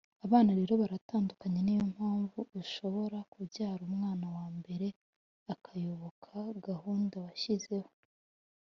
[0.25, 4.87] Abana rero baratandukanye niyo mpamvu ushobora kubyara umwana wa mbere
[5.53, 6.33] akayoboka
[6.67, 7.89] gahunda washyizeho